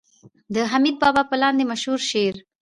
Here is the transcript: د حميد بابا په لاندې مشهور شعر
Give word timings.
د 0.53 0.55
حميد 0.71 0.95
بابا 1.01 1.23
په 1.29 1.35
لاندې 1.41 1.63
مشهور 1.71 1.99
شعر 2.09 2.35